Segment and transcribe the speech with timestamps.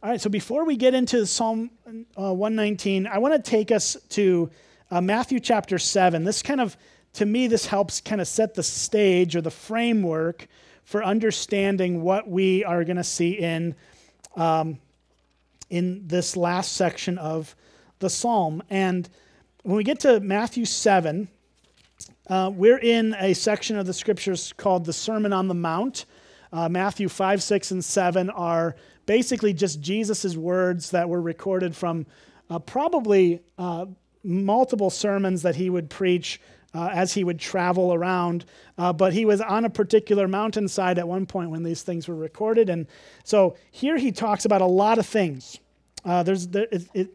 [0.00, 1.72] All right, so before we get into Psalm
[2.16, 4.48] uh, 119, I want to take us to
[4.92, 6.22] uh, Matthew chapter 7.
[6.22, 6.76] This kind of,
[7.14, 10.46] to me, this helps kind of set the stage or the framework
[10.84, 13.74] for understanding what we are going to see in,
[14.36, 14.78] um,
[15.68, 17.56] in this last section of
[17.98, 18.62] the psalm.
[18.70, 19.08] And
[19.64, 21.26] when we get to Matthew 7,
[22.30, 26.04] uh, we're in a section of the scriptures called the Sermon on the Mount.
[26.52, 28.76] Uh, Matthew 5, 6, and 7 are
[29.08, 32.04] basically just Jesus' words that were recorded from
[32.50, 33.86] uh, probably uh,
[34.22, 36.38] multiple sermons that he would preach
[36.74, 38.44] uh, as he would travel around.
[38.76, 42.14] Uh, but he was on a particular mountainside at one point when these things were
[42.14, 42.68] recorded.
[42.68, 42.86] And
[43.24, 45.58] so here he talks about a lot of things.
[46.04, 47.08] Uh, there's, there, it, it,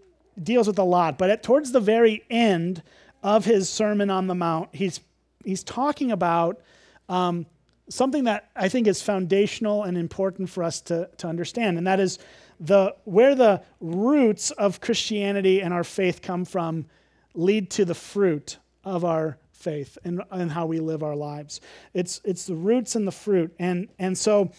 [0.44, 1.20] deals with a lot.
[1.20, 2.82] But at, towards the very end
[3.22, 5.00] of his Sermon on the Mount, he's,
[5.46, 6.60] he's talking about
[7.08, 7.46] um,
[7.90, 12.00] something that I think is foundational and important for us to, to understand, and that
[12.00, 12.20] is
[12.60, 16.86] the, where the roots of Christianity and our faith come from
[17.34, 21.62] lead to the fruit of our faith and, and how we live our lives.
[21.94, 23.54] It's, it's the roots and the fruit.
[23.60, 24.52] And, and so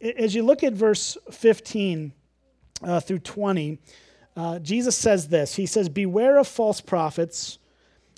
[0.00, 2.12] as you look at verse 15
[2.82, 3.78] uh, through 20,
[4.36, 7.58] uh, Jesus says this He says, Beware of false prophets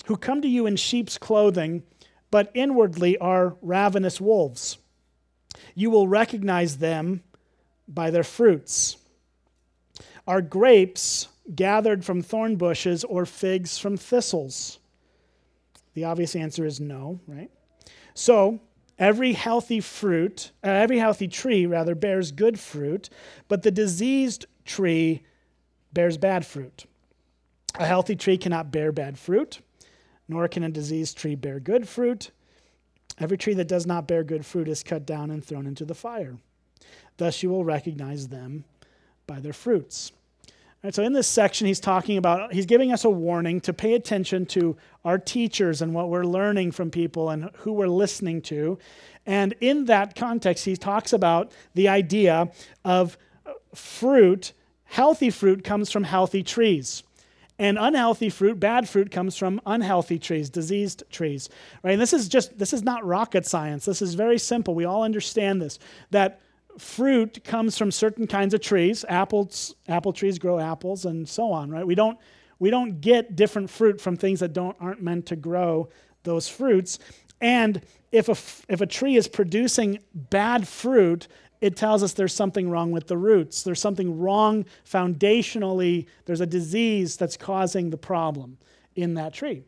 [0.06, 1.82] who come to you in sheep's clothing
[2.30, 4.78] but inwardly are ravenous wolves.
[5.74, 7.22] You will recognize them
[7.88, 8.96] by their fruits.
[10.26, 14.78] Are grapes gathered from thorn bushes or figs from thistles?
[15.94, 17.50] The obvious answer is no, right?
[18.14, 18.60] So,
[18.98, 23.08] every healthy fruit, uh, every healthy tree rather bears good fruit,
[23.48, 25.22] but the diseased tree
[25.92, 26.86] bears bad fruit.
[27.76, 29.60] A healthy tree cannot bear bad fruit,
[30.28, 32.30] nor can a diseased tree bear good fruit.
[33.18, 35.94] Every tree that does not bear good fruit is cut down and thrown into the
[35.94, 36.36] fire.
[37.16, 38.64] Thus you will recognize them
[39.26, 40.12] by their fruits.
[40.84, 43.94] Right, so in this section, he's talking about, he's giving us a warning to pay
[43.94, 48.78] attention to our teachers and what we're learning from people and who we're listening to.
[49.24, 52.50] And in that context, he talks about the idea
[52.84, 53.16] of
[53.74, 54.52] fruit,
[54.84, 57.02] healthy fruit comes from healthy trees.
[57.58, 61.48] And unhealthy fruit, bad fruit, comes from unhealthy trees, diseased trees.
[61.82, 61.92] Right?
[61.92, 63.84] And this is just this is not rocket science.
[63.84, 64.74] This is very simple.
[64.74, 65.78] We all understand this.
[66.10, 66.40] That
[66.78, 69.04] fruit comes from certain kinds of trees.
[69.08, 71.70] Apples, apple trees grow apples, and so on.
[71.70, 71.86] Right?
[71.86, 72.18] We don't
[72.58, 75.88] we don't get different fruit from things that don't aren't meant to grow
[76.24, 76.98] those fruits.
[77.40, 81.28] And if a, if a tree is producing bad fruit,
[81.60, 83.62] it tells us there's something wrong with the roots.
[83.62, 86.06] There's something wrong foundationally.
[86.24, 88.58] There's a disease that's causing the problem
[88.94, 89.64] in that tree.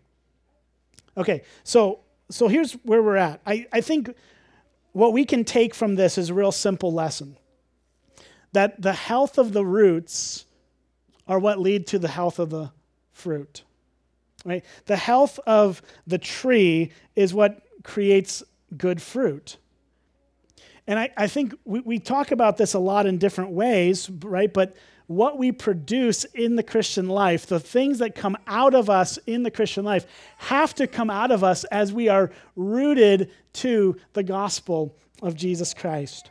[1.17, 2.01] Okay, so
[2.31, 3.41] so here's where we're at.
[3.47, 4.15] I, I think
[4.93, 7.37] what we can take from this is a real simple lesson.
[8.53, 10.45] That the health of the roots
[11.27, 12.71] are what lead to the health of the
[13.13, 13.63] fruit.
[14.45, 14.65] Right?
[14.87, 18.43] The health of the tree is what creates
[18.77, 19.59] good fruit.
[20.89, 24.53] And I, I think we, we talk about this a lot in different ways, right?
[24.53, 24.75] But
[25.07, 29.43] what we produce in the Christian life, the things that come out of us in
[29.43, 30.07] the Christian life,
[30.39, 35.75] have to come out of us as we are rooted to the gospel of Jesus
[35.75, 36.31] Christ.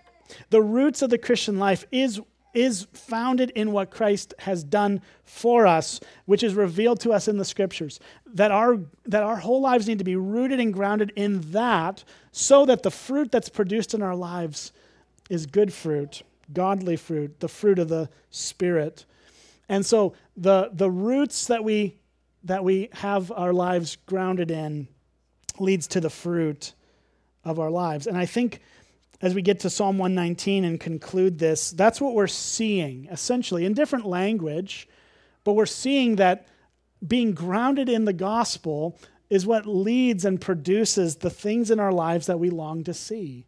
[0.50, 2.19] The roots of the Christian life is
[2.57, 7.38] is founded in what Christ has done for us, which is revealed to us in
[7.38, 8.00] the scriptures.
[8.34, 12.66] That our, that our whole lives need to be rooted and grounded in that so
[12.66, 14.72] that the fruit that's produced in our lives
[15.29, 19.06] is good fruit, godly fruit, the fruit of the Spirit.
[19.69, 21.97] And so the, the roots that we,
[22.44, 24.88] that we have our lives grounded in
[25.59, 26.73] leads to the fruit
[27.46, 28.07] of our lives.
[28.07, 28.62] And I think
[29.22, 33.73] as we get to Psalm 119 and conclude this, that's what we're seeing, essentially, in
[33.73, 34.88] different language,
[35.44, 36.47] but we're seeing that
[37.05, 42.28] being grounded in the gospel is what leads and produces the things in our lives
[42.28, 43.45] that we long to see.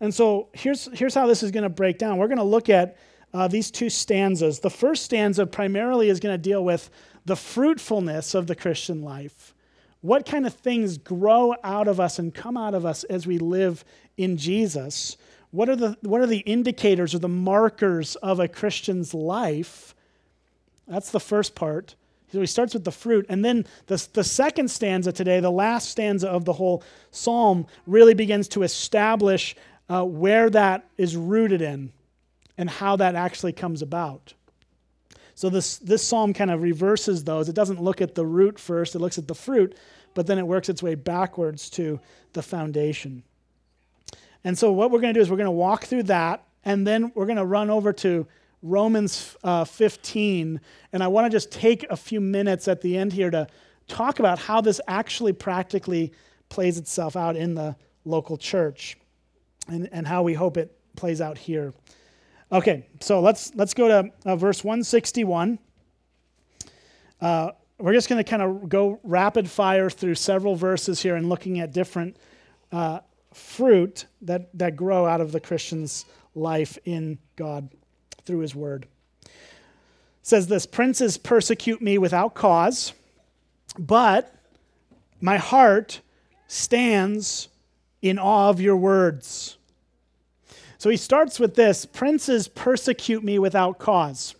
[0.00, 2.18] And so here's, here's how this is going to break down.
[2.18, 2.96] We're going to look at
[3.34, 4.60] uh, these two stanzas.
[4.60, 6.90] The first stanza primarily is going to deal with
[7.24, 9.54] the fruitfulness of the Christian life.
[10.00, 13.38] What kind of things grow out of us and come out of us as we
[13.38, 13.84] live
[14.16, 15.16] in Jesus?
[15.50, 19.94] What are the, what are the indicators or the markers of a Christian's life?
[20.86, 21.94] That's the first part.
[22.32, 23.26] So he starts with the fruit.
[23.28, 28.14] And then the, the second stanza today, the last stanza of the whole psalm, really
[28.14, 29.56] begins to establish
[29.88, 31.92] uh, where that is rooted in
[32.58, 34.34] and how that actually comes about.
[35.36, 37.50] So this, this psalm kind of reverses those.
[37.50, 39.76] It doesn't look at the root first, it looks at the fruit,
[40.14, 42.00] but then it works its way backwards to
[42.32, 43.22] the foundation.
[44.44, 46.86] And so what we're going to do is we're going to walk through that and
[46.86, 48.26] then we're going to run over to
[48.62, 50.58] Romans uh, 15.
[50.94, 53.46] And I want to just take a few minutes at the end here to
[53.88, 56.12] talk about how this actually practically
[56.48, 58.96] plays itself out in the local church
[59.68, 61.74] and, and how we hope it plays out here.
[62.50, 65.58] Okay, so let's, let's go to uh, verse 161.
[67.20, 71.28] Uh, we're just going to kind of go rapid fire through several verses here and
[71.28, 72.16] looking at different
[72.70, 73.00] uh,
[73.34, 76.04] fruit that, that grow out of the Christian's
[76.36, 77.68] life in God
[78.24, 78.86] through his word.
[79.24, 79.30] It
[80.22, 82.92] says this Princes persecute me without cause,
[83.76, 84.32] but
[85.20, 86.00] my heart
[86.46, 87.48] stands
[88.02, 89.56] in awe of your words.
[90.78, 94.34] So he starts with this Princes persecute me without cause.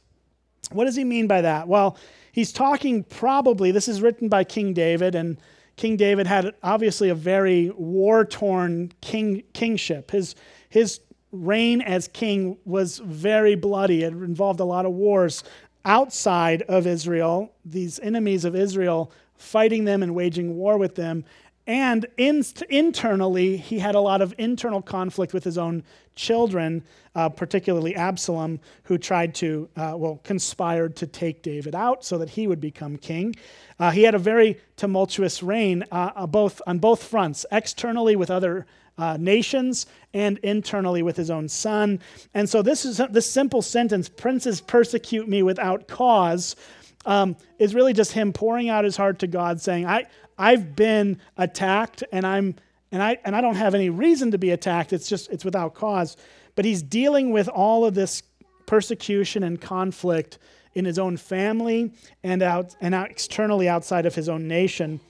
[0.73, 1.69] What does he mean by that?
[1.69, 1.97] Well,
[2.33, 5.39] he's talking probably, this is written by King David, and
[5.77, 10.11] King David had obviously a very war torn king, kingship.
[10.11, 10.35] His,
[10.69, 11.01] his
[11.33, 15.45] reign as king was very bloody, it involved a lot of wars
[15.85, 21.25] outside of Israel, these enemies of Israel fighting them and waging war with them.
[21.67, 25.83] And in, internally, he had a lot of internal conflict with his own
[26.15, 26.85] children,
[27.15, 32.31] uh, particularly Absalom, who tried to, uh, well, conspired to take David out so that
[32.31, 33.35] he would become king.
[33.81, 38.31] Uh, he had a very tumultuous reign uh, uh, both, on both fronts, externally with
[38.31, 38.67] other
[38.99, 42.01] uh, nations and internally with his own son.
[42.33, 46.57] And so this is this simple sentence, princes persecute me without cause,
[47.05, 50.07] um, is really just him pouring out his heart to God, saying, I,
[50.39, 52.57] I've been attacked and I'm
[52.93, 54.93] and I and I don't have any reason to be attacked.
[54.93, 56.17] It's just it's without cause.
[56.55, 58.23] But he's dealing with all of this
[58.67, 60.39] persecution and conflict
[60.75, 61.93] in his own family
[62.23, 65.01] and out and out externally outside of his own nation,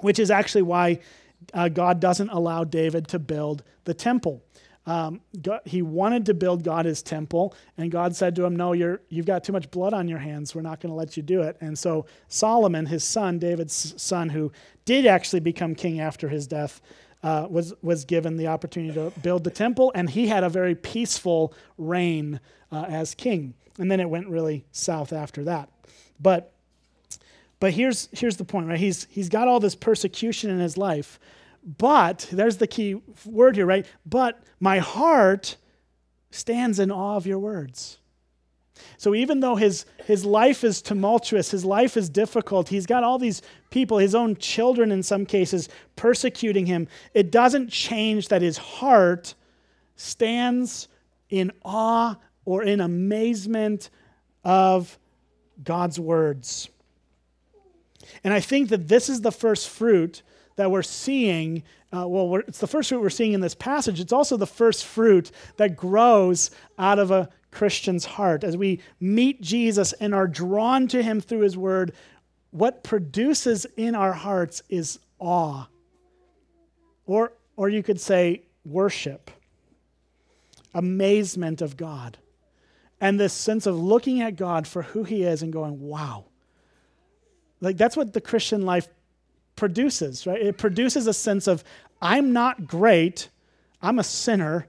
[0.00, 1.00] which is actually why
[1.52, 4.42] uh, God doesn't allow David to build the temple.
[4.86, 8.72] Um, God, he wanted to build God his temple, and God said to him, No,
[8.72, 10.54] you're, you've got too much blood on your hands.
[10.54, 11.56] We're not going to let you do it.
[11.60, 14.52] And so Solomon, his son, David's son, who
[14.84, 16.82] did actually become king after his death,
[17.22, 20.74] uh, was, was given the opportunity to build the temple, and he had a very
[20.74, 22.38] peaceful reign
[22.70, 23.54] uh, as king.
[23.78, 25.70] And then it went really south after that.
[26.20, 26.52] But,
[27.58, 28.78] but here's, here's the point, right?
[28.78, 31.18] He's, he's got all this persecution in his life
[31.64, 33.86] but, there's the key word here, right?
[34.04, 35.56] But my heart
[36.30, 37.98] stands in awe of your words.
[38.98, 43.18] So even though his, his life is tumultuous, his life is difficult, he's got all
[43.18, 43.40] these
[43.70, 49.34] people, his own children in some cases, persecuting him, it doesn't change that his heart
[49.96, 50.88] stands
[51.30, 53.90] in awe or in amazement
[54.42, 54.98] of
[55.62, 56.68] God's words.
[58.22, 60.22] And I think that this is the first fruit
[60.56, 61.62] that we're seeing.
[61.92, 64.00] Uh, well, it's the first fruit we're seeing in this passage.
[64.00, 68.44] It's also the first fruit that grows out of a Christian's heart.
[68.44, 71.92] As we meet Jesus and are drawn to him through his word,
[72.50, 75.66] what produces in our hearts is awe.
[77.06, 79.30] Or, or you could say worship,
[80.74, 82.18] amazement of God,
[83.00, 86.24] and this sense of looking at God for who he is and going, wow.
[87.60, 88.88] Like that's what the Christian life
[89.56, 90.40] produces, right?
[90.40, 91.64] It produces a sense of,
[92.00, 93.28] I'm not great,
[93.80, 94.66] I'm a sinner,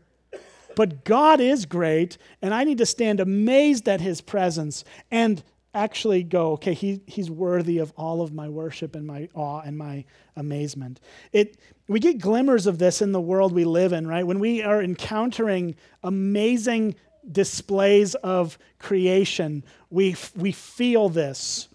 [0.76, 5.42] but God is great, and I need to stand amazed at his presence and
[5.74, 9.78] actually go, okay, he, he's worthy of all of my worship and my awe and
[9.78, 10.06] my
[10.36, 11.02] amazement.
[11.34, 11.58] It,
[11.88, 14.26] we get glimmers of this in the world we live in, right?
[14.26, 16.96] When we are encountering amazing
[17.30, 21.68] displays of creation, we, we feel this,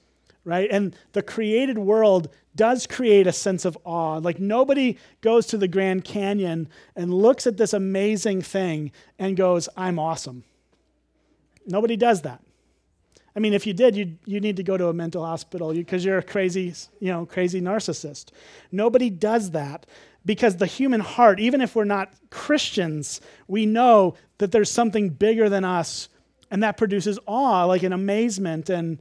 [0.44, 0.70] right?
[0.70, 4.18] And the created world does create a sense of awe.
[4.18, 9.68] Like nobody goes to the Grand Canyon and looks at this amazing thing and goes,
[9.76, 10.44] I'm awesome.
[11.66, 12.42] Nobody does that.
[13.34, 16.04] I mean, if you did, you you need to go to a mental hospital because
[16.04, 18.30] you're a crazy, you know, crazy narcissist.
[18.72, 19.86] Nobody does that
[20.24, 25.48] because the human heart, even if we're not Christians, we know that there's something bigger
[25.48, 26.08] than us,
[26.50, 29.00] and that produces awe, like an amazement and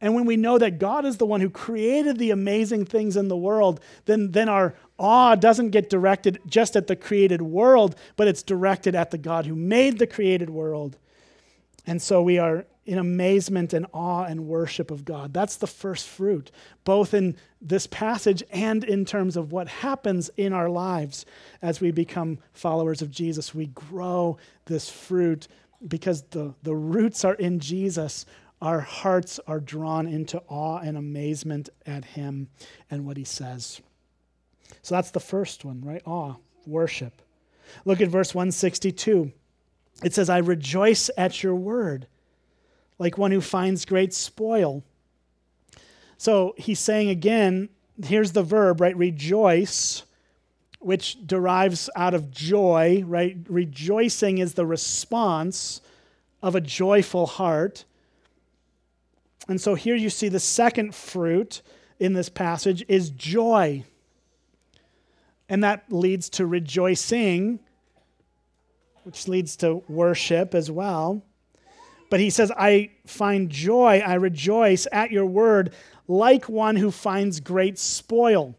[0.00, 3.28] and when we know that God is the one who created the amazing things in
[3.28, 8.26] the world, then, then our awe doesn't get directed just at the created world, but
[8.26, 10.96] it's directed at the God who made the created world.
[11.86, 15.34] And so we are in amazement and awe and worship of God.
[15.34, 16.50] That's the first fruit,
[16.84, 21.26] both in this passage and in terms of what happens in our lives
[21.60, 23.54] as we become followers of Jesus.
[23.54, 25.46] We grow this fruit
[25.86, 28.24] because the, the roots are in Jesus
[28.60, 32.48] our hearts are drawn into awe and amazement at him
[32.90, 33.80] and what he says.
[34.82, 36.02] So that's the first one, right?
[36.06, 36.36] Awe,
[36.66, 37.22] worship.
[37.84, 39.32] Look at verse 162.
[40.02, 42.06] It says, I rejoice at your word,
[42.98, 44.82] like one who finds great spoil.
[46.16, 47.70] So he's saying again,
[48.02, 48.96] here's the verb, right?
[48.96, 50.04] Rejoice,
[50.80, 53.36] which derives out of joy, right?
[53.48, 55.80] Rejoicing is the response
[56.42, 57.84] of a joyful heart.
[59.50, 61.62] And so here you see the second fruit
[61.98, 63.82] in this passage is joy.
[65.48, 67.58] And that leads to rejoicing,
[69.02, 71.24] which leads to worship as well.
[72.10, 75.74] But he says, I find joy, I rejoice at your word,
[76.06, 78.54] like one who finds great spoil.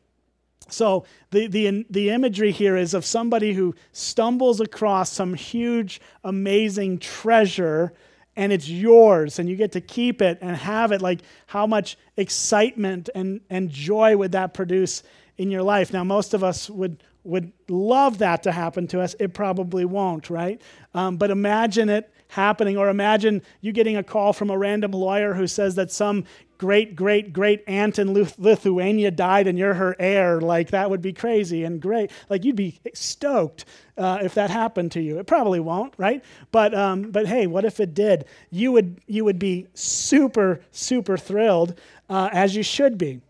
[0.68, 7.00] So the, the, the imagery here is of somebody who stumbles across some huge, amazing
[7.00, 7.94] treasure
[8.36, 11.02] and it's yours and you get to keep it and have it.
[11.02, 15.04] Like, how much excitement and, and joy would that produce
[15.38, 15.92] in your life?
[15.92, 19.16] Now, most of us would, would love that to happen to us.
[19.20, 20.62] It probably won't, right?
[20.94, 25.34] Um, but imagine it happening, or imagine you getting a call from a random lawyer
[25.34, 26.24] who says that some
[26.62, 30.40] great, great, great aunt in Lithuania died and you're her heir.
[30.40, 32.12] Like, that would be crazy and great.
[32.30, 33.66] Like, you'd be stoked
[33.98, 35.18] uh, if that happened to you.
[35.18, 36.24] It probably won't, right?
[36.52, 38.26] But, um, but hey, what if it did?
[38.52, 41.80] You would, you would be super, super thrilled,
[42.12, 43.22] uh, as you should be.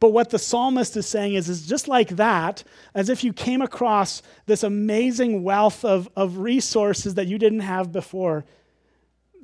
[0.00, 2.64] But what the psalmist is saying is, is just like that,
[2.94, 7.92] as if you came across this amazing wealth of, of resources that you didn't have
[7.92, 8.46] before.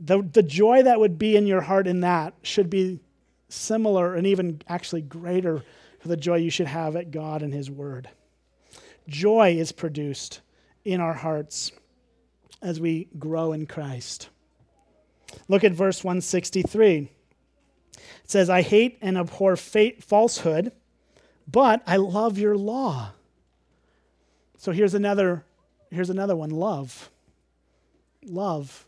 [0.01, 3.01] The, the joy that would be in your heart in that should be
[3.49, 5.63] similar and even actually greater
[6.01, 8.09] for the joy you should have at God and His Word.
[9.09, 10.41] Joy is produced
[10.85, 11.73] in our hearts
[12.63, 14.29] as we grow in Christ.
[15.49, 16.97] Look at verse 163.
[16.99, 17.11] It
[18.25, 20.73] says, I hate and abhor falsehood,
[21.51, 23.13] but I love your law.
[24.57, 25.45] So here's another,
[25.91, 27.11] here's another one love.
[28.25, 28.87] Love.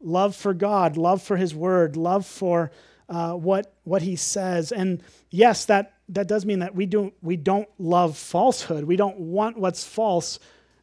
[0.00, 2.72] Love for God, love for His Word, love for
[3.08, 4.72] uh, what, what he says.
[4.72, 8.84] And yes, that, that does mean that we don't, we don't love falsehood.
[8.84, 10.38] We don't want what's false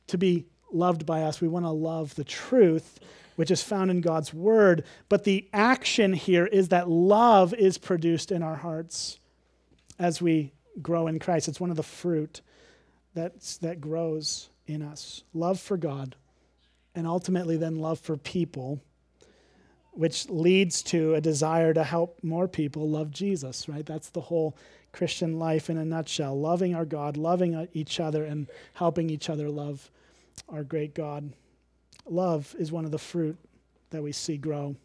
[0.08, 1.42] to be loved by us.
[1.42, 3.00] We want to love the truth,
[3.36, 4.84] which is found in God's word.
[5.08, 9.20] But the action here is that love is produced in our hearts
[9.98, 11.48] as we grow in Christ.
[11.48, 12.42] It's one of the fruit
[13.14, 16.16] that's, that grows in us love for God,
[16.94, 18.82] and ultimately then love for people
[20.00, 23.86] which leads to a desire to help more people love Jesus, right?
[23.86, 24.56] That's the whole
[24.94, 29.30] Christian life in a nutshell loving our God, loving uh, each other, and helping each
[29.30, 29.92] other love
[30.48, 31.34] our great God.
[32.06, 33.38] Love is one of the fruit
[33.90, 34.78] that we see grow.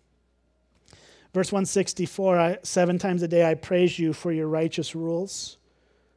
[1.32, 5.58] Verse 164 I, Seven times a day I praise you for your righteous rules.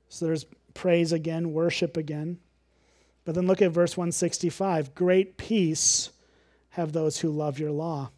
[0.10, 2.40] So there's praise again, worship again.
[3.26, 6.10] But then look at verse 165 Great peace
[6.70, 8.10] have those who love your law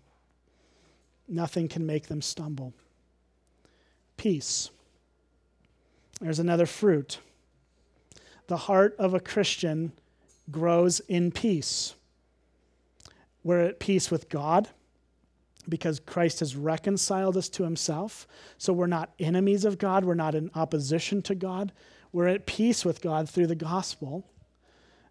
[1.29, 2.73] nothing can make them stumble.
[4.17, 4.69] Peace.
[6.19, 7.19] There's another fruit.
[8.47, 9.93] The heart of a Christian
[10.51, 11.93] grows in peace.
[13.43, 14.67] We're at peace with God
[15.67, 18.27] because Christ has reconciled us to himself.
[18.57, 21.71] So we're not enemies of God, we're not in opposition to God.
[22.11, 24.25] We're at peace with God through the gospel.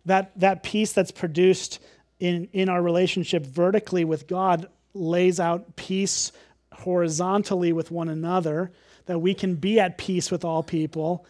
[0.04, 1.80] That, that peace that's produced
[2.18, 6.32] in, in our relationship vertically with God lays out peace
[6.72, 8.72] horizontally with one another,
[9.06, 11.26] that we can be at peace with all people.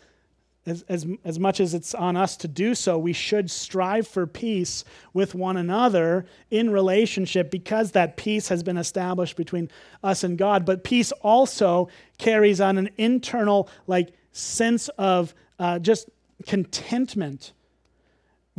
[0.67, 4.27] As, as, as much as it's on us to do so, we should strive for
[4.27, 4.85] peace
[5.15, 9.71] with one another in relationship because that peace has been established between
[10.03, 10.67] us and God.
[10.67, 11.89] But peace also
[12.19, 16.11] carries on an internal, like, sense of uh, just
[16.47, 17.53] contentment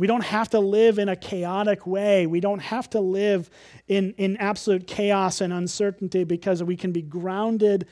[0.00, 2.26] we don't have to live in a chaotic way.
[2.26, 3.50] We don't have to live
[3.86, 7.86] in, in absolute chaos and uncertainty because we can be grounded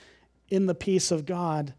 [0.49, 1.75] in the peace of God.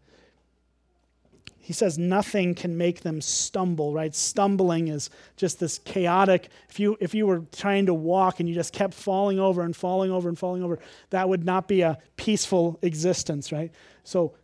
[1.58, 4.14] He says nothing can make them stumble, right?
[4.14, 6.48] Stumbling is just this chaotic.
[6.68, 9.74] If you, if you were trying to walk and you just kept falling over and
[9.74, 10.78] falling over and falling over,
[11.10, 13.72] that would not be a peaceful existence, right?
[14.04, 14.36] So,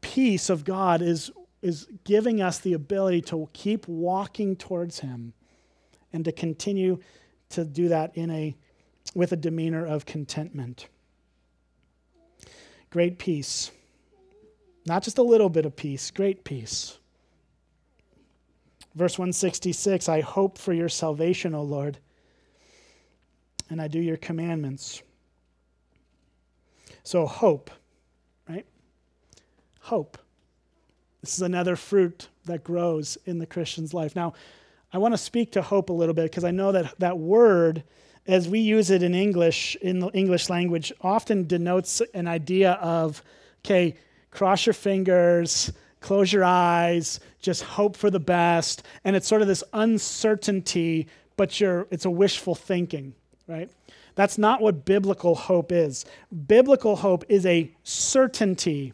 [0.00, 1.30] peace of God is
[1.62, 5.32] is giving us the ability to keep walking towards him
[6.12, 6.98] and to continue
[7.50, 8.56] to do that in a
[9.14, 10.86] with a demeanor of contentment.
[12.90, 13.70] Great peace.
[14.86, 16.98] Not just a little bit of peace, great peace.
[18.94, 21.98] Verse 166 I hope for your salvation, O Lord,
[23.68, 25.02] and I do your commandments.
[27.02, 27.70] So, hope,
[28.48, 28.66] right?
[29.80, 30.18] Hope.
[31.20, 34.16] This is another fruit that grows in the Christian's life.
[34.16, 34.34] Now,
[34.92, 37.84] I want to speak to hope a little bit because I know that that word
[38.26, 43.22] as we use it in English, in the English language, often denotes an idea of,
[43.64, 43.96] okay,
[44.30, 48.84] cross your fingers, close your eyes, just hope for the best.
[49.04, 53.14] And it's sort of this uncertainty, but you're, it's a wishful thinking,
[53.46, 53.70] right?
[54.14, 56.04] That's not what biblical hope is.
[56.46, 58.92] Biblical hope is a certainty,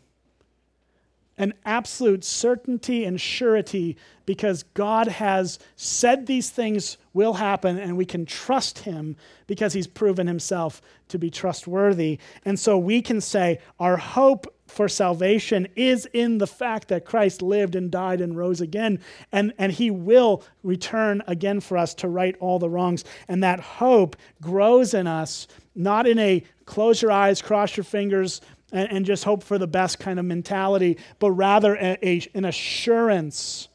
[1.39, 8.05] an absolute certainty and surety because God has said these things will happen and we
[8.05, 9.17] can trust him
[9.47, 12.19] because he's proven himself to be trustworthy.
[12.45, 17.41] And so we can say our hope for salvation is in the fact that Christ
[17.41, 19.01] lived and died and rose again,
[19.31, 23.05] and, and he will return again for us to right all the wrongs.
[23.29, 28.41] And that hope grows in us, not in a close your eyes, cross your fingers,
[28.73, 32.45] and, and just hope for the best kind of mentality, but rather a, a, an
[32.45, 33.69] assurance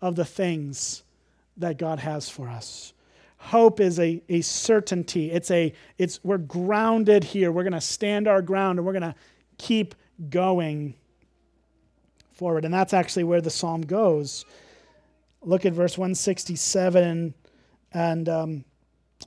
[0.00, 1.02] of the things
[1.56, 2.92] that God has for us.
[3.38, 5.30] Hope is a, a certainty.
[5.30, 7.52] It's a it's we're grounded here.
[7.52, 9.14] We're gonna stand our ground and we're gonna
[9.58, 9.94] keep
[10.30, 10.94] going
[12.32, 12.64] forward.
[12.64, 14.44] And that's actually where the psalm goes.
[15.42, 17.34] Look at verse 167
[17.92, 18.64] and um,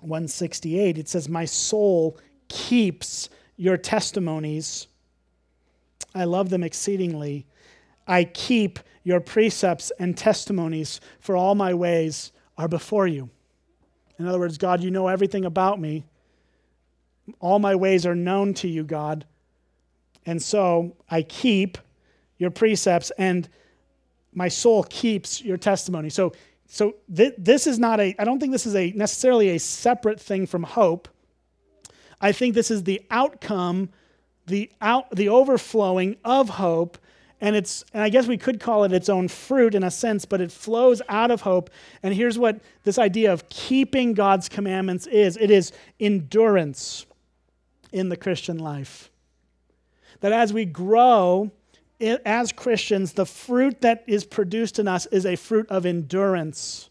[0.01, 0.97] 168.
[0.97, 3.29] It says, My soul keeps
[3.59, 4.87] your testimonies.
[6.15, 7.45] I love them exceedingly.
[8.07, 13.29] I keep your precepts and testimonies, for all my ways are before you.
[14.17, 16.05] In other words, God, you know everything about me.
[17.41, 19.25] All my ways are known to you, God.
[20.25, 21.77] And so I keep
[22.37, 23.49] your precepts, and
[24.33, 26.09] my soul keeps your testimony.
[26.09, 26.31] So,
[26.65, 30.19] so th- this is not a, I don't think this is a necessarily a separate
[30.19, 31.09] thing from hope.
[32.21, 33.89] I think this is the outcome,
[34.47, 36.97] the out, the overflowing of hope
[37.41, 40.25] and it's and i guess we could call it its own fruit in a sense
[40.25, 41.69] but it flows out of hope.
[42.03, 45.37] And here's what this idea of keeping god's commandments is.
[45.37, 47.05] It is endurance
[47.91, 49.09] in the christian life.
[50.19, 51.51] That as we grow
[52.01, 56.89] as Christians, the fruit that is produced in us is a fruit of endurance,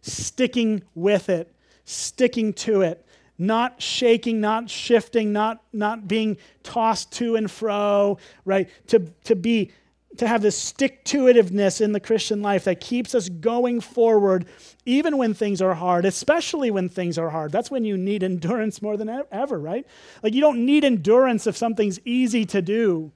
[0.00, 1.52] sticking with it,
[1.84, 3.04] sticking to it,
[3.38, 8.68] not shaking, not shifting, not, not being tossed to and fro, right?
[8.88, 9.70] To, to be
[10.16, 14.46] to have this stick to itiveness in the Christian life that keeps us going forward,
[14.84, 17.52] even when things are hard, especially when things are hard.
[17.52, 19.86] That's when you need endurance more than ever, right?
[20.22, 23.12] Like, you don't need endurance if something's easy to do.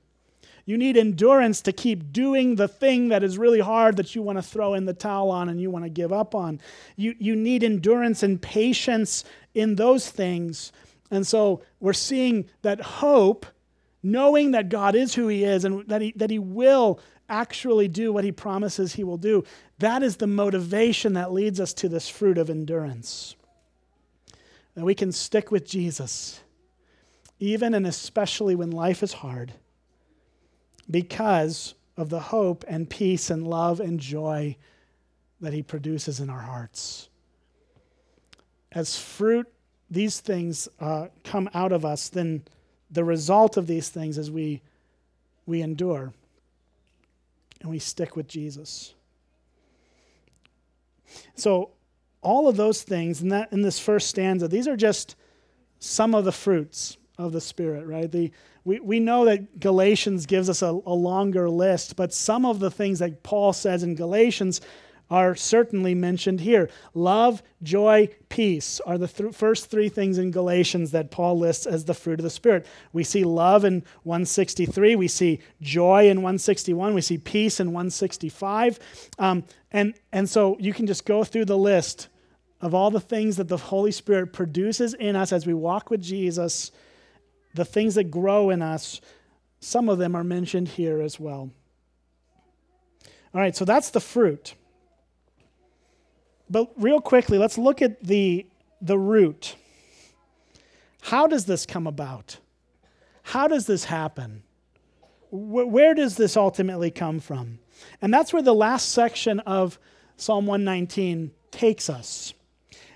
[0.64, 4.38] You need endurance to keep doing the thing that is really hard that you want
[4.38, 6.60] to throw in the towel on and you want to give up on.
[6.96, 10.72] You, you need endurance and patience in those things.
[11.10, 13.46] And so we're seeing that hope
[14.02, 18.12] knowing that God is who He is and that He, that he will actually do
[18.12, 19.44] what He promises He will do,
[19.78, 23.36] that is the motivation that leads us to this fruit of endurance.
[24.74, 26.40] That we can stick with Jesus,
[27.38, 29.52] even and especially when life is hard,
[30.92, 34.56] because of the hope and peace and love and joy
[35.40, 37.08] that He produces in our hearts.
[38.70, 39.48] As fruit,
[39.90, 42.42] these things uh, come out of us, then
[42.90, 44.62] the result of these things is we,
[45.46, 46.12] we endure
[47.60, 48.94] and we stick with Jesus.
[51.34, 51.70] So,
[52.22, 55.16] all of those things in, that, in this first stanza, these are just
[55.80, 58.10] some of the fruits of the Spirit, right?
[58.10, 58.30] The,
[58.64, 62.70] we, we know that Galatians gives us a, a longer list, but some of the
[62.70, 64.60] things that Paul says in Galatians
[65.12, 66.70] are certainly mentioned here.
[66.94, 71.84] Love, joy, peace are the th- first three things in Galatians that Paul lists as
[71.84, 72.66] the fruit of the Spirit.
[72.94, 78.78] We see love in 163, we see joy in 161, we see peace in 165.
[79.18, 82.08] Um, and, and so you can just go through the list
[82.62, 86.00] of all the things that the Holy Spirit produces in us as we walk with
[86.00, 86.70] Jesus,
[87.54, 89.00] the things that grow in us.
[89.60, 91.50] Some of them are mentioned here as well.
[93.34, 94.54] All right, so that's the fruit.
[96.50, 98.46] But real quickly, let's look at the,
[98.80, 99.56] the root.
[101.00, 102.38] How does this come about?
[103.22, 104.42] How does this happen?
[105.30, 107.58] Where does this ultimately come from?
[108.02, 109.78] And that's where the last section of
[110.16, 112.34] Psalm 119 takes us.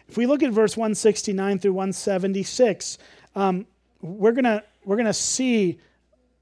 [0.09, 2.99] If we look at verse 169 through 176,
[3.35, 3.67] um,
[4.01, 5.81] we're going we're to see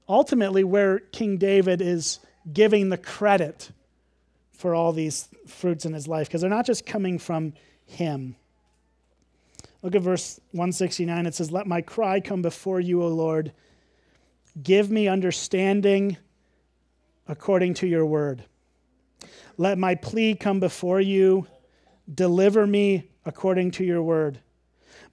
[0.07, 2.19] ultimately where King David is
[2.51, 3.71] giving the credit
[4.51, 7.53] for all these fruits in his life because they're not just coming from
[7.85, 8.35] him.
[9.81, 11.25] Look at verse 169.
[11.25, 13.51] It says, Let my cry come before you, O Lord.
[14.61, 16.17] Give me understanding
[17.27, 18.43] according to your word.
[19.57, 21.47] Let my plea come before you.
[22.13, 24.39] Deliver me according to your word.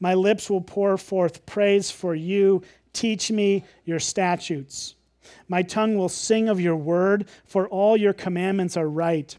[0.01, 2.63] My lips will pour forth praise for you.
[2.93, 4.95] Teach me your statutes.
[5.49, 9.37] My tongue will sing of your word, for all your commandments are right.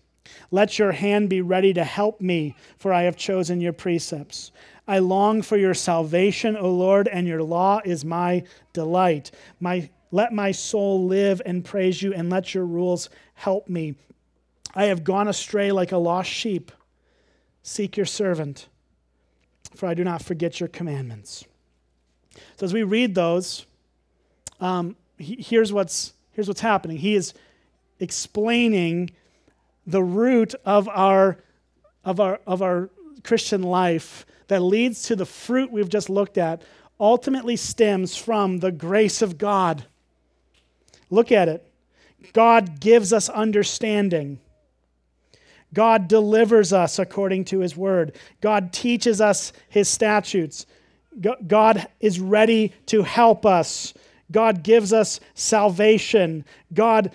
[0.51, 4.51] Let your hand be ready to help me, for I have chosen your precepts.
[4.87, 9.31] I long for your salvation, O Lord, and your law is my delight.
[9.59, 13.95] My, let my soul live and praise you, and let your rules help me.
[14.75, 16.71] I have gone astray like a lost sheep.
[17.61, 18.67] Seek your servant,
[19.75, 21.45] for I do not forget your commandments.
[22.57, 23.65] So as we read those,
[24.59, 26.97] um, he, here's, what's, here's what's happening.
[26.97, 27.33] He is
[27.99, 29.11] explaining
[29.85, 31.37] the root of our,
[32.03, 32.89] of our, of our
[33.23, 36.61] Christian life that leads to the fruit we've just looked at
[36.99, 39.85] ultimately stems from the grace of God.
[41.09, 41.69] Look at it.
[42.31, 44.39] God gives us understanding.
[45.73, 48.15] God delivers us according to his word.
[48.41, 50.65] God teaches us his statutes.
[51.47, 53.93] God is ready to help us.
[54.31, 56.45] God gives us salvation.
[56.73, 57.11] God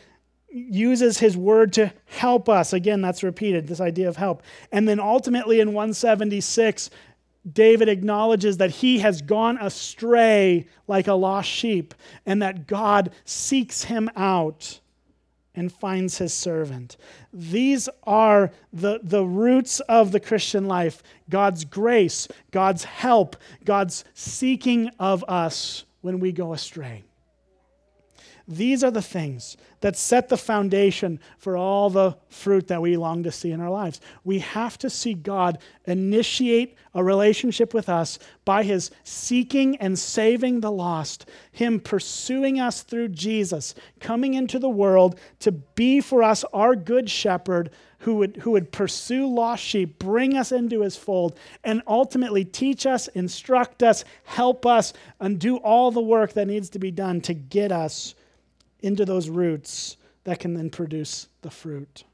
[0.50, 2.72] uses his word to help us.
[2.72, 4.42] Again, that's repeated, this idea of help.
[4.72, 6.90] And then ultimately in 176,
[7.50, 11.94] David acknowledges that he has gone astray like a lost sheep
[12.26, 14.80] and that God seeks him out
[15.58, 16.96] and finds his servant.
[17.32, 24.90] These are the, the roots of the Christian life God's grace, God's help, God's seeking
[25.00, 27.07] of us when we go astray.
[28.50, 33.22] These are the things that set the foundation for all the fruit that we long
[33.24, 34.00] to see in our lives.
[34.24, 40.60] We have to see God initiate a relationship with us by his seeking and saving
[40.60, 46.42] the lost, him pursuing us through Jesus, coming into the world to be for us
[46.54, 51.38] our good shepherd who would, who would pursue lost sheep, bring us into his fold,
[51.64, 56.70] and ultimately teach us, instruct us, help us, and do all the work that needs
[56.70, 58.14] to be done to get us
[58.80, 62.04] into those roots that can then produce the fruit.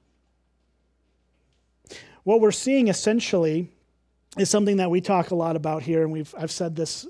[2.23, 3.71] What we're seeing essentially
[4.39, 7.07] is something that we talk a lot about here, and we've, I've said this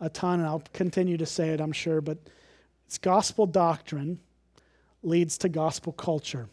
[0.00, 2.18] a ton, and I'll continue to say it, I'm sure, but
[2.86, 4.20] it's gospel doctrine
[5.02, 6.48] leads to gospel culture.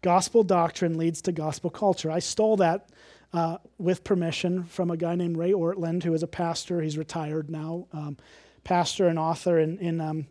[0.00, 2.10] Gospel doctrine leads to gospel culture.
[2.10, 2.88] I stole that
[3.32, 6.80] uh, with permission from a guy named Ray Ortlund, who is a pastor.
[6.80, 8.16] He's retired now, um,
[8.64, 10.26] pastor and author in, in um,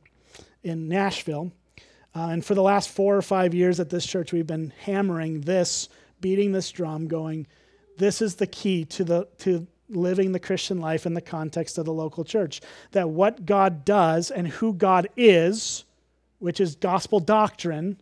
[0.63, 1.51] in Nashville.
[2.13, 5.41] Uh, and for the last four or five years at this church, we've been hammering
[5.41, 7.47] this, beating this drum, going,
[7.97, 11.85] this is the key to, the, to living the Christian life in the context of
[11.85, 12.61] the local church.
[12.91, 15.85] That what God does and who God is,
[16.39, 17.97] which is gospel doctrine,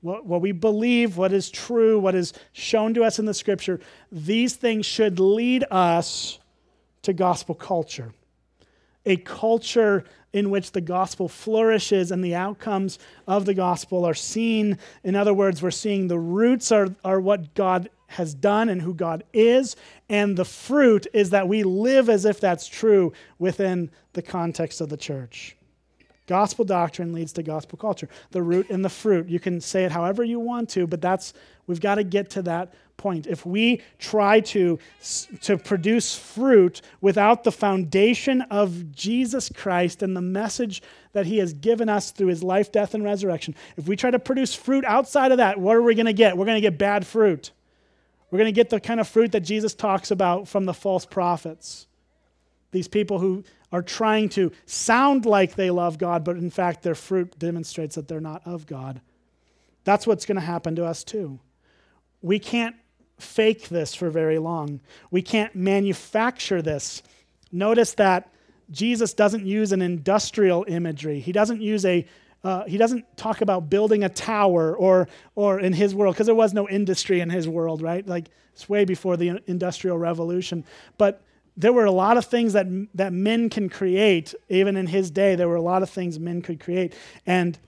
[0.00, 3.80] what, what we believe, what is true, what is shown to us in the scripture,
[4.10, 6.38] these things should lead us
[7.02, 8.12] to gospel culture.
[9.04, 14.78] A culture in which the gospel flourishes and the outcomes of the gospel are seen.
[15.04, 18.94] In other words, we're seeing the roots are, are what God has done and who
[18.94, 19.74] God is,
[20.08, 24.90] and the fruit is that we live as if that's true within the context of
[24.90, 25.56] the church.
[26.26, 28.08] Gospel doctrine leads to gospel culture.
[28.30, 29.28] The root and the fruit.
[29.28, 31.34] You can say it however you want to, but that's
[31.66, 33.26] we've got to get to that point.
[33.26, 34.78] If we try to,
[35.40, 40.82] to produce fruit without the foundation of Jesus Christ and the message
[41.12, 44.20] that he has given us through his life, death, and resurrection, if we try to
[44.20, 46.36] produce fruit outside of that, what are we going to get?
[46.36, 47.50] We're going to get bad fruit.
[48.30, 51.04] We're going to get the kind of fruit that Jesus talks about from the false
[51.04, 51.88] prophets.
[52.72, 56.94] These people who are trying to sound like they love God, but in fact, their
[56.94, 59.00] fruit demonstrates that they're not of God.
[59.84, 61.38] That's what's going to happen to us too.
[62.20, 62.76] We can't
[63.18, 64.80] fake this for very long.
[65.10, 67.02] We can't manufacture this.
[67.50, 68.28] Notice that
[68.70, 71.20] Jesus doesn't use an industrial imagery.
[71.20, 72.06] He doesn't use a
[72.44, 76.34] uh, he doesn't talk about building a tower or or in his world because there
[76.34, 78.04] was no industry in his world, right?
[78.06, 80.64] Like it's way before the industrial revolution.
[80.98, 81.22] But
[81.56, 84.34] there were a lot of things that that men can create.
[84.48, 86.94] Even in his day, there were a lot of things men could create,
[87.26, 87.58] and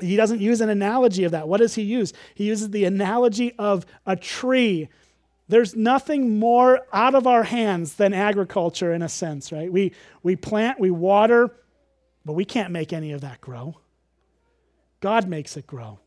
[0.00, 1.48] he doesn't use an analogy of that.
[1.48, 2.12] What does he use?
[2.34, 4.88] He uses the analogy of a tree.
[5.48, 9.70] There's nothing more out of our hands than agriculture in a sense, right?
[9.70, 9.92] We,
[10.22, 11.50] we plant, we water,
[12.24, 13.76] but we can't make any of that grow.
[15.00, 15.98] God makes it grow.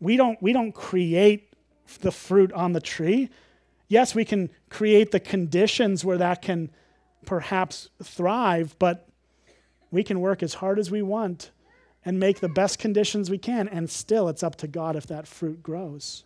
[0.00, 1.52] We don't, we don't create
[2.00, 3.28] the fruit on the tree.
[3.88, 6.70] Yes, we can create the conditions where that can
[7.26, 9.08] perhaps thrive, but
[9.90, 11.50] we can work as hard as we want
[12.04, 15.26] and make the best conditions we can, and still it's up to God if that
[15.26, 16.24] fruit grows.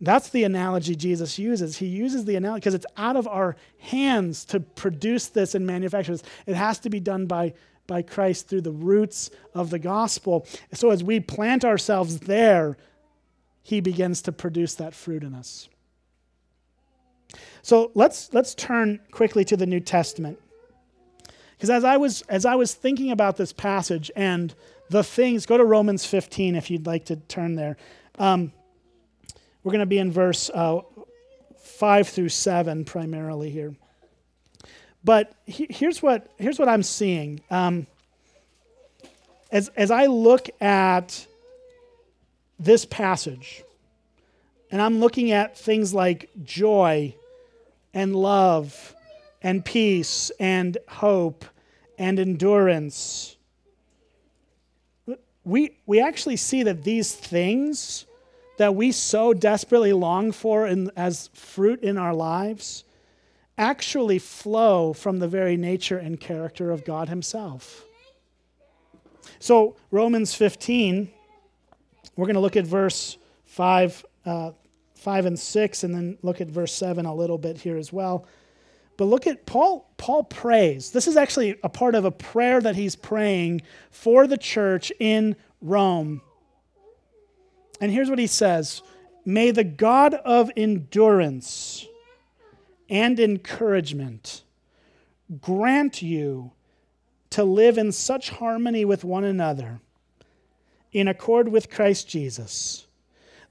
[0.00, 1.78] That's the analogy Jesus uses.
[1.78, 6.12] He uses the analogy because it's out of our hands to produce this and manufacture
[6.12, 6.24] this.
[6.44, 7.54] It has to be done by,
[7.86, 10.44] by Christ through the roots of the gospel.
[10.72, 12.76] So as we plant ourselves there,
[13.62, 15.68] he begins to produce that fruit in us.
[17.62, 20.38] So let's, let's turn quickly to the New Testament.
[21.62, 24.52] Because as I was as I was thinking about this passage and
[24.90, 27.76] the things, go to Romans 15 if you'd like to turn there.
[28.18, 28.52] Um,
[29.62, 30.80] we're going to be in verse uh,
[31.60, 33.76] 5 through 7 primarily here.
[35.04, 37.40] But he, here's, what, here's what I'm seeing.
[37.48, 37.86] Um,
[39.52, 41.28] as, as I look at
[42.58, 43.62] this passage,
[44.72, 47.14] and I'm looking at things like joy
[47.94, 48.94] and love
[49.42, 51.44] and peace and hope
[51.98, 53.36] and endurance,
[55.44, 58.06] we, we actually see that these things
[58.58, 62.84] that we so desperately long for in, as fruit in our lives
[63.58, 67.84] actually flow from the very nature and character of God Himself.
[69.38, 71.10] So, Romans 15,
[72.16, 74.50] we're going to look at verse 5, uh,
[75.02, 78.26] 5 and 6, and then look at verse 7 a little bit here as well.
[78.96, 80.90] But look at Paul, Paul prays.
[80.90, 85.34] This is actually a part of a prayer that he's praying for the church in
[85.60, 86.22] Rome.
[87.80, 88.82] And here's what he says
[89.24, 91.86] May the God of endurance
[92.88, 94.42] and encouragement
[95.40, 96.52] grant you
[97.30, 99.80] to live in such harmony with one another,
[100.92, 102.86] in accord with Christ Jesus,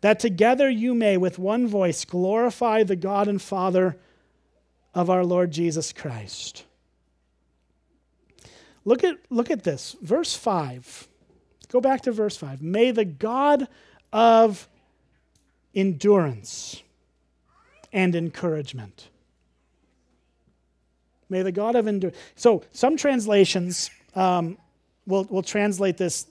[0.01, 3.97] that together you may with one voice glorify the God and Father
[4.93, 6.65] of our Lord Jesus Christ.
[8.83, 9.95] Look at, look at this.
[10.01, 11.07] Verse 5.
[11.69, 12.61] Go back to verse 5.
[12.61, 13.67] May the God
[14.11, 14.67] of
[15.73, 16.81] endurance
[17.93, 19.07] and encouragement.
[21.29, 22.17] May the God of endurance.
[22.35, 24.57] So, some translations um,
[25.05, 26.27] will, will translate this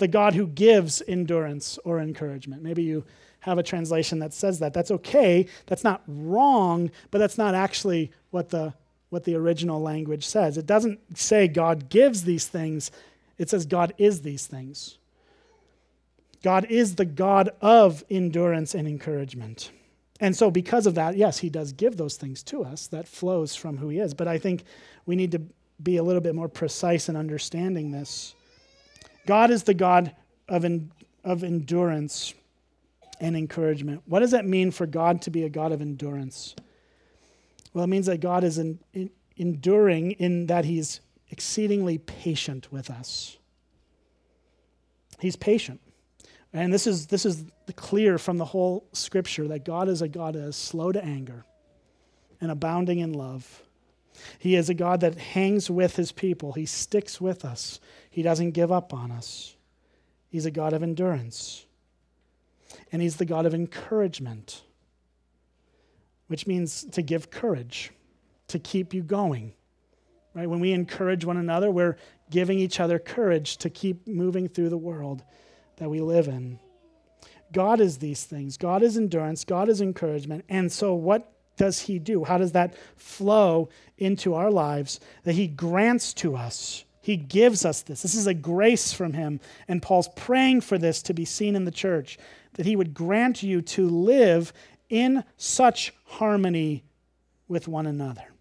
[0.00, 2.62] the God who gives endurance or encouragement.
[2.62, 3.04] Maybe you
[3.40, 4.74] have a translation that says that.
[4.74, 5.46] That's okay.
[5.66, 8.74] That's not wrong, but that's not actually what the,
[9.10, 10.58] what the original language says.
[10.58, 12.90] It doesn't say God gives these things,
[13.38, 14.98] it says God is these things.
[16.42, 19.70] God is the God of endurance and encouragement.
[20.20, 22.86] And so, because of that, yes, He does give those things to us.
[22.88, 24.14] That flows from who He is.
[24.14, 24.64] But I think
[25.06, 25.42] we need to
[25.82, 28.34] be a little bit more precise in understanding this.
[29.26, 30.14] God is the God
[30.48, 30.92] of, en-
[31.24, 32.34] of endurance
[33.20, 34.02] and encouragement.
[34.06, 36.54] What does that mean for God to be a God of endurance?
[37.72, 38.78] Well, it means that God is in,
[39.36, 43.38] enduring in that He's exceedingly patient with us.
[45.20, 45.80] He's patient.
[46.52, 47.44] And this is, this is
[47.76, 51.44] clear from the whole scripture that God is a God that is slow to anger
[52.40, 53.62] and abounding in love.
[54.38, 56.52] He is a God that hangs with his people.
[56.52, 57.78] He sticks with us.
[58.10, 59.56] He doesn't give up on us.
[60.28, 61.64] He's a God of endurance.
[62.92, 64.62] And he's the God of encouragement,
[66.26, 67.92] which means to give courage,
[68.48, 69.52] to keep you going.
[70.34, 70.48] Right?
[70.48, 71.96] When we encourage one another, we're
[72.30, 75.24] giving each other courage to keep moving through the world
[75.76, 76.58] that we live in.
[77.52, 78.56] God is these things.
[78.56, 79.44] God is endurance.
[79.44, 80.44] God is encouragement.
[80.48, 82.22] And so, what does He do?
[82.22, 83.68] How does that flow
[83.98, 85.00] into our lives?
[85.24, 86.84] That He grants to us.
[87.00, 88.02] He gives us this.
[88.02, 89.40] This is a grace from Him.
[89.66, 92.18] And Paul's praying for this to be seen in the church
[92.54, 94.52] that He would grant you to live
[94.88, 96.84] in such harmony
[97.48, 98.32] with one another,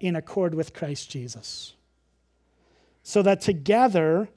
[0.00, 1.74] in accord with Christ Jesus.
[3.02, 4.28] So that together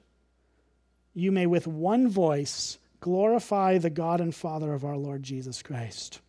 [1.14, 6.20] you may with one voice glorify the God and Father of our Lord Jesus Christ.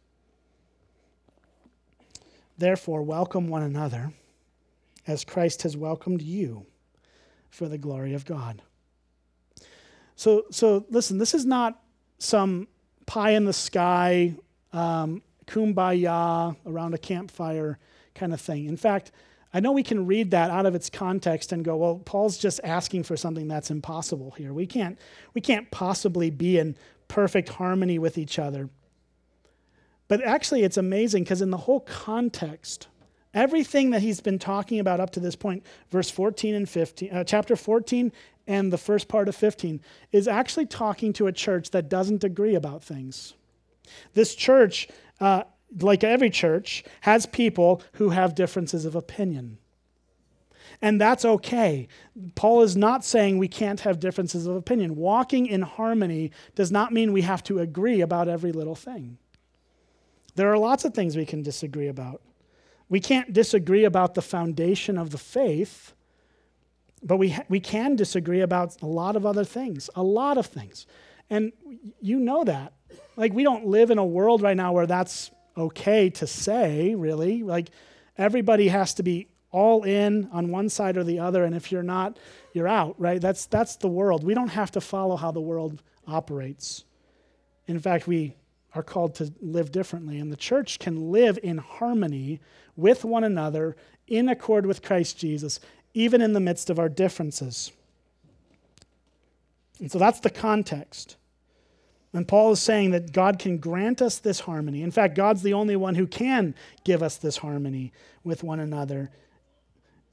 [2.58, 4.14] Therefore, welcome one another
[5.08, 6.66] as Christ has welcomed you
[7.50, 8.62] for the glory of God.
[10.16, 11.82] So, so listen, this is not
[12.18, 12.68] some
[13.06, 14.36] pie in the sky,
[14.74, 17.78] um, kumbaya around a campfire
[18.14, 18.66] kind of thing.
[18.66, 19.12] In fact,
[19.54, 22.60] I know we can read that out of its context and go, well, Paul's just
[22.64, 24.54] asking for something that's impossible here.
[24.54, 25.00] We can't,
[25.34, 26.76] we can't possibly be in
[27.08, 28.70] perfect harmony with each other.
[30.08, 32.88] But actually, it's amazing because in the whole context,
[33.36, 37.24] everything that he's been talking about up to this point, verse 14 and 15, uh,
[37.24, 38.12] chapter 14
[38.48, 39.80] and the first part of 15,
[40.12, 43.36] is actually talking to a church that doesn't agree about things.
[44.14, 44.88] This church
[45.20, 45.44] uh,
[45.80, 49.58] like every church, has people who have differences of opinion.
[50.82, 51.88] And that's okay.
[52.36, 54.96] Paul is not saying we can't have differences of opinion.
[54.96, 59.18] Walking in harmony does not mean we have to agree about every little thing.
[60.36, 62.22] There are lots of things we can disagree about.
[62.90, 65.94] We can't disagree about the foundation of the faith,
[67.02, 70.46] but we, ha- we can disagree about a lot of other things, a lot of
[70.46, 70.86] things.
[71.30, 71.52] And
[72.02, 72.74] you know that.
[73.18, 77.44] Like, we don't live in a world right now where that's okay to say, really.
[77.44, 77.70] Like,
[78.18, 81.82] everybody has to be all in on one side or the other, and if you're
[81.82, 82.20] not,
[82.54, 83.22] you're out, right?
[83.22, 84.24] That's, that's the world.
[84.24, 86.84] We don't have to follow how the world operates.
[87.68, 88.36] In fact, we
[88.76, 92.42] are called to live differently, and the church can live in harmony
[92.76, 93.76] with one another
[94.08, 95.60] in accord with Christ Jesus,
[95.94, 97.72] even in the midst of our differences.
[99.80, 101.16] And so that's the context.
[102.14, 104.84] And Paul is saying that God can grant us this harmony.
[104.84, 107.92] In fact, God's the only one who can give us this harmony
[108.24, 109.12] with one another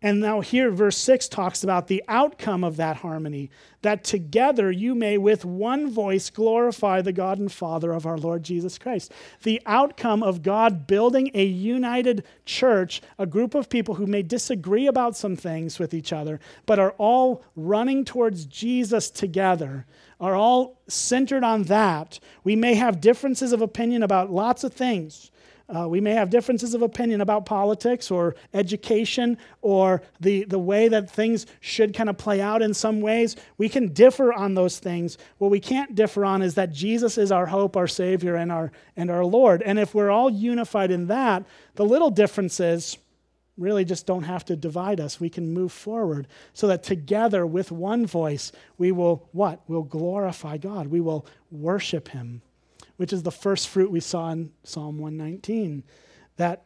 [0.02, 3.50] and now, here, verse 6 talks about the outcome of that harmony
[3.82, 8.42] that together you may with one voice glorify the God and Father of our Lord
[8.42, 9.12] Jesus Christ.
[9.42, 14.86] The outcome of God building a united church, a group of people who may disagree
[14.86, 19.86] about some things with each other, but are all running towards Jesus together,
[20.20, 22.20] are all centered on that.
[22.44, 25.31] We may have differences of opinion about lots of things.
[25.68, 30.88] Uh, we may have differences of opinion about politics or education or the, the way
[30.88, 33.36] that things should kind of play out in some ways.
[33.58, 35.18] We can differ on those things.
[35.38, 38.72] What we can't differ on is that Jesus is our hope, our Savior, and our,
[38.96, 39.62] and our Lord.
[39.62, 41.44] And if we're all unified in that,
[41.74, 42.98] the little differences
[43.56, 45.20] really just don't have to divide us.
[45.20, 49.60] We can move forward so that together with one voice, we will what?
[49.68, 50.88] We'll glorify God.
[50.88, 52.42] We will worship Him
[52.96, 55.84] which is the first fruit we saw in Psalm 119.
[56.36, 56.64] That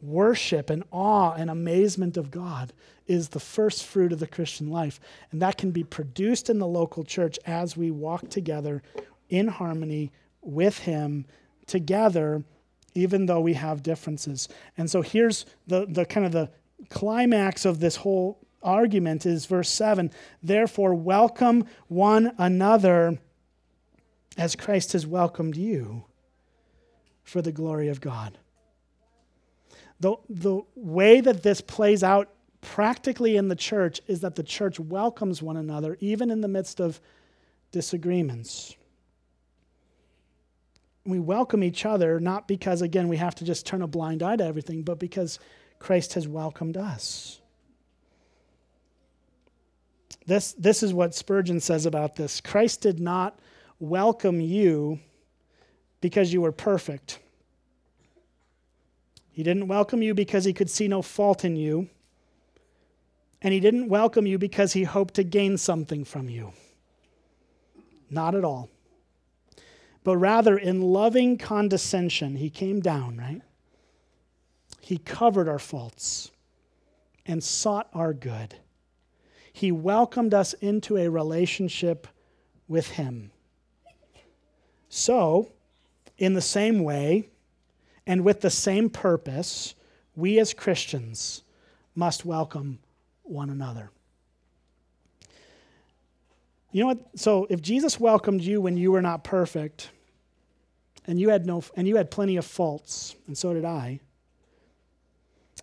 [0.00, 2.72] worship and awe and amazement of God
[3.06, 5.00] is the first fruit of the Christian life.
[5.30, 8.82] And that can be produced in the local church as we walk together
[9.28, 10.12] in harmony
[10.42, 11.26] with Him
[11.66, 12.44] together,
[12.94, 14.48] even though we have differences.
[14.76, 16.50] And so here's the, the kind of the
[16.90, 20.10] climax of this whole argument is verse 7
[20.42, 23.18] therefore welcome one another
[24.36, 26.04] as Christ has welcomed you
[27.22, 28.38] for the glory of God.
[30.00, 34.80] The, the way that this plays out practically in the church is that the church
[34.80, 37.00] welcomes one another, even in the midst of
[37.70, 38.74] disagreements.
[41.06, 44.36] We welcome each other not because, again, we have to just turn a blind eye
[44.36, 45.38] to everything, but because
[45.78, 47.40] Christ has welcomed us.
[50.26, 52.40] This, this is what Spurgeon says about this.
[52.40, 53.38] Christ did not
[53.78, 55.00] welcome you
[56.00, 57.18] because you were perfect.
[59.30, 61.88] He didn't welcome you because he could see no fault in you.
[63.42, 66.52] And he didn't welcome you because he hoped to gain something from you.
[68.10, 68.70] Not at all.
[70.04, 73.42] But rather, in loving condescension, he came down, right?
[74.80, 76.30] He covered our faults
[77.26, 78.54] and sought our good.
[79.52, 82.06] He welcomed us into a relationship
[82.68, 83.30] with him.
[84.96, 85.48] So,
[86.18, 87.28] in the same way
[88.06, 89.74] and with the same purpose,
[90.14, 91.42] we as Christians
[91.96, 92.78] must welcome
[93.24, 93.90] one another.
[96.70, 97.18] You know what?
[97.18, 99.90] So if Jesus welcomed you when you were not perfect,
[101.08, 103.98] and you had no and you had plenty of faults, and so did I,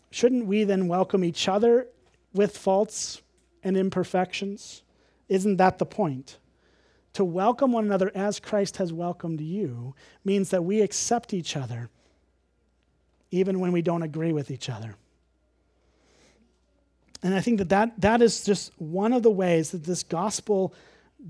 [0.10, 1.88] shouldn't we then welcome each other
[2.34, 3.22] with faults
[3.64, 4.84] and imperfections?
[5.30, 6.38] Isn't that the point?
[7.14, 11.90] To welcome one another as Christ has welcomed you means that we accept each other
[13.32, 14.96] even when we don't agree with each other.
[17.24, 20.74] And I think that, that that is just one of the ways that this gospel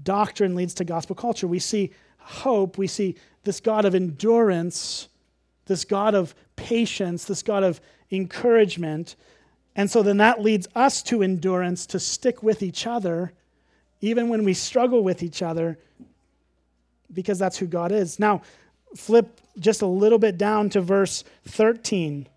[0.04, 1.48] doctrine leads to gospel culture.
[1.48, 5.10] We see hope, we see this God of endurance,
[5.66, 9.16] this God of patience, this God of encouragement.
[9.76, 13.34] And so then that leads us to endurance to stick with each other
[14.02, 15.78] even when we struggle with each other,
[17.14, 18.20] because that's who God is.
[18.20, 18.42] Now,
[18.96, 22.28] flip just a little bit down to verse 13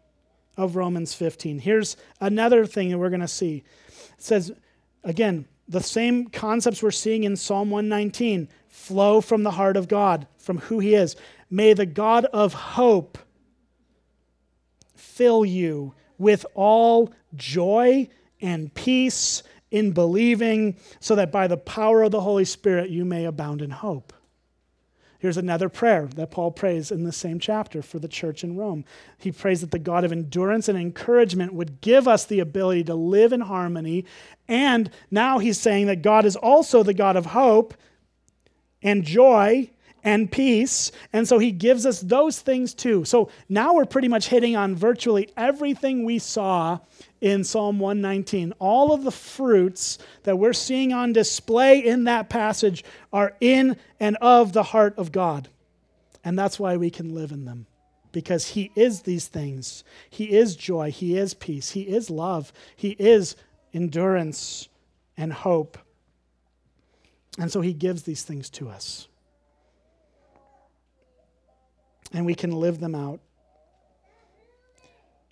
[0.57, 1.59] of Romans 15.
[1.59, 3.65] Here's another thing that we're going to see.
[3.89, 4.53] It says,
[5.03, 10.27] again, the same concepts we're seeing in Psalm 119 flow from the heart of God,
[10.39, 11.17] from who He is.
[11.51, 13.19] May the God of hope
[14.95, 18.09] fill you with all joy
[18.41, 19.43] and peace
[19.75, 23.71] in believing, so that by the power of the Holy Spirit you may abound in
[23.71, 24.13] hope.
[25.19, 28.85] Here's another prayer that Paul prays in the same chapter for the church in Rome.
[29.19, 32.95] He prays that the God of endurance and encouragement would give us the ability to
[32.95, 34.05] live in harmony.
[34.47, 37.75] And now he's saying that God is also the God of hope
[38.81, 39.71] and joy
[40.05, 40.93] and peace.
[41.13, 43.05] And so he gives us those things too.
[43.05, 46.79] So now we're pretty much hitting on virtually everything we saw
[47.25, 48.53] in Psalm 119.
[48.59, 54.19] All of the fruits that we're seeing on display in that passage are in and
[54.21, 55.49] of the heart of God.
[56.23, 57.67] And that's why we can live in them.
[58.13, 59.85] Because he is these things.
[60.11, 60.91] He is joy.
[60.91, 61.71] He is peace.
[61.71, 62.53] He is love.
[62.77, 63.37] He is
[63.73, 64.69] endurance
[65.17, 65.79] and hope.
[67.39, 69.09] And so he gives these things to us.
[72.13, 73.21] And we can live them out.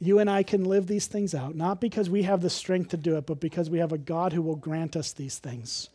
[0.02, 2.96] You and I can live these things out, not because we have the strength to
[2.96, 5.90] do it, but because we have a God who will grant us these things.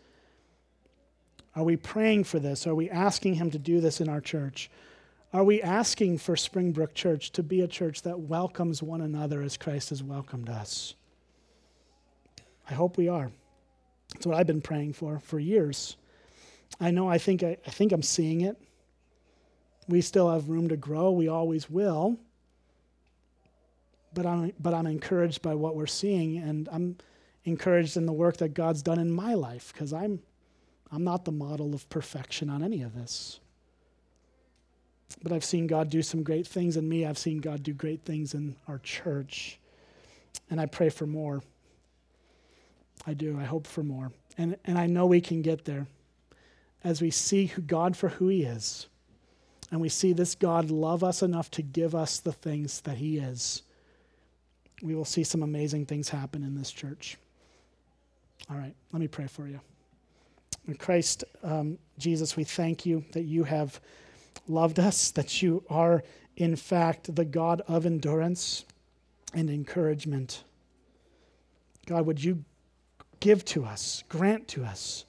[1.58, 2.66] Are we praying for this?
[2.68, 4.72] Are we asking Him to do this in our church?
[5.34, 9.58] Are we asking for Springbrook Church to be a church that welcomes one another as
[9.58, 10.96] Christ has welcomed us?
[12.70, 13.30] I hope we are.
[14.14, 15.98] That's what I've been praying for for years.
[16.80, 18.56] I know I think I, I think I'm seeing it.
[19.90, 21.12] We still have room to grow.
[21.12, 22.18] We always will.
[24.14, 26.98] But I'm, but I'm encouraged by what we're seeing, and I'm
[27.46, 30.20] encouraged in the work that God's done in my life because I'm,
[30.92, 33.40] I'm not the model of perfection on any of this.
[35.24, 37.06] But I've seen God do some great things in me.
[37.06, 39.60] I've seen God do great things in our church.
[40.50, 41.42] And I pray for more.
[43.06, 43.38] I do.
[43.40, 44.12] I hope for more.
[44.38, 45.88] And, and I know we can get there
[46.84, 48.88] as we see God for who He is.
[49.72, 53.18] And we see this God love us enough to give us the things that He
[53.18, 53.64] is.
[54.82, 57.18] We will see some amazing things happen in this church.
[58.50, 59.60] All right, let me pray for you.
[60.68, 63.80] In Christ, um, Jesus, we thank you that you have
[64.48, 66.04] loved us, that you are,
[66.36, 68.66] in fact, the God of endurance
[69.34, 70.44] and encouragement.
[71.86, 72.44] God, would you
[73.20, 75.06] give to us, grant to us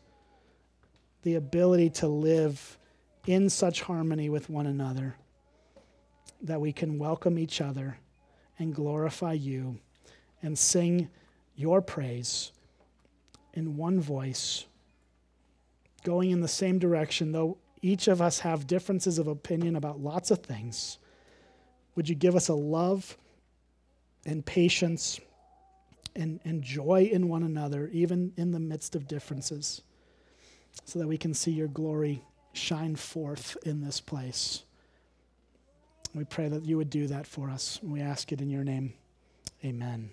[1.23, 2.79] the ability to live
[3.27, 5.17] in such harmony with one another
[6.41, 7.99] that we can welcome each other
[8.59, 9.79] and glorify you
[10.43, 11.09] and sing
[11.57, 12.53] your praise
[13.55, 14.67] in one voice,
[16.05, 20.31] going in the same direction, though each of us have differences of opinion about lots
[20.31, 20.99] of things.
[21.97, 23.17] Would you give us a love
[24.27, 25.21] and patience
[26.15, 29.83] and, and joy in one another, even in the midst of differences?
[30.85, 34.65] so that we can see your glory shine forth in this place.
[36.15, 37.81] We pray that you would do that for us.
[37.83, 38.95] We ask it in your name.
[39.65, 40.11] Amen.